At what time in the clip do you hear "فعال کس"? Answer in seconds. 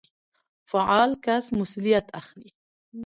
0.69-1.45